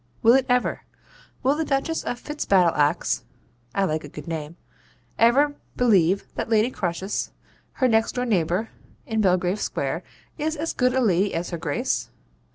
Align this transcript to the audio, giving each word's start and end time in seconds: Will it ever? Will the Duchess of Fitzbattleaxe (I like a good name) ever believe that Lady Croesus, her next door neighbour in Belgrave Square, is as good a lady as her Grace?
Will 0.23 0.33
it 0.33 0.47
ever? 0.49 0.81
Will 1.43 1.53
the 1.55 1.63
Duchess 1.63 2.03
of 2.03 2.19
Fitzbattleaxe 2.19 3.21
(I 3.75 3.83
like 3.85 4.03
a 4.03 4.09
good 4.09 4.27
name) 4.27 4.57
ever 5.19 5.53
believe 5.75 6.25
that 6.33 6.49
Lady 6.49 6.71
Croesus, 6.71 7.29
her 7.73 7.87
next 7.87 8.13
door 8.13 8.25
neighbour 8.25 8.69
in 9.05 9.21
Belgrave 9.21 9.59
Square, 9.61 10.01
is 10.39 10.55
as 10.55 10.73
good 10.73 10.95
a 10.95 11.01
lady 11.01 11.35
as 11.35 11.51
her 11.51 11.59
Grace? 11.59 12.09